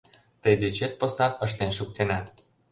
—Тый 0.41 0.53
дечет 0.61 0.93
поснат 0.99 1.33
ыштен 1.45 1.71
шуктена. 1.77 2.19